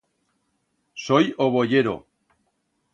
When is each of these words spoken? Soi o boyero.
Soi 1.05 1.25
o 1.45 1.47
boyero. 1.57 1.95